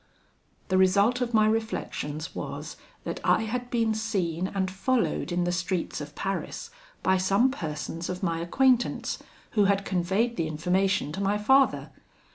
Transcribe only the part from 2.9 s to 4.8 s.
that I had been seen and